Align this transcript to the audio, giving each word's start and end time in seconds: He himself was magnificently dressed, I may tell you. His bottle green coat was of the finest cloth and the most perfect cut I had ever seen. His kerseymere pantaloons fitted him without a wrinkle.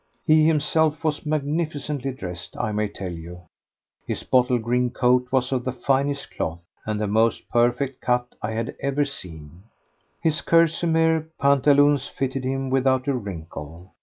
He 0.25 0.47
himself 0.47 1.03
was 1.03 1.27
magnificently 1.27 2.11
dressed, 2.13 2.57
I 2.57 2.71
may 2.71 2.87
tell 2.87 3.11
you. 3.11 3.41
His 4.07 4.23
bottle 4.23 4.57
green 4.57 4.89
coat 4.89 5.27
was 5.31 5.51
of 5.51 5.63
the 5.63 5.71
finest 5.71 6.31
cloth 6.31 6.63
and 6.87 6.99
the 6.99 7.05
most 7.05 7.47
perfect 7.51 8.01
cut 8.01 8.33
I 8.41 8.53
had 8.53 8.73
ever 8.79 9.05
seen. 9.05 9.61
His 10.19 10.41
kerseymere 10.41 11.27
pantaloons 11.39 12.07
fitted 12.07 12.43
him 12.45 12.71
without 12.71 13.07
a 13.07 13.13
wrinkle. 13.13 13.91